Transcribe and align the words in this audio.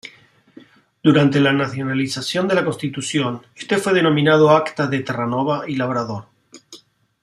Durante 1.03 1.39
la 1.39 1.53
nacionalización 1.53 2.47
de 2.47 2.55
la 2.55 2.63
Constitución, 2.65 3.43
este 3.55 3.77
fue 3.77 3.93
denominado 3.93 4.49
"Acta 4.49 4.87
de 4.87 5.01
Terranova 5.01 5.65
y 5.69 5.75
Labrador". 5.75 6.25